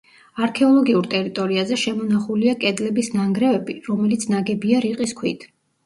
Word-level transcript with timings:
არქეოლოგიურ 0.45 1.09
ტერიტორიაზე 1.11 1.77
შემონახულია 1.83 2.57
კედლების 2.65 3.13
ნანგრევები, 3.19 3.79
რომელიც 3.93 4.29
ნაგებია 4.37 4.85
რიყის 4.89 5.21
ქვით. 5.23 5.53